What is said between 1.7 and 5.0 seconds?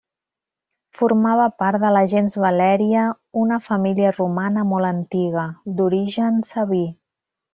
de la gens Valèria, una família romana molt